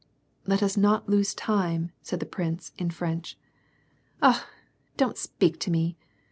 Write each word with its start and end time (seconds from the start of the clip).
"Let 0.47 0.63
us 0.63 0.77
not 0.77 1.07
lose 1.07 1.35
time," 1.35 1.91
said 2.01 2.19
the 2.19 2.25
prince, 2.25 2.71
in 2.75 2.89
French. 2.89 3.37
"Ah! 4.19 4.49
don't 4.97 5.15
speak 5.15 5.59
to 5.59 5.69
me. 5.69 5.95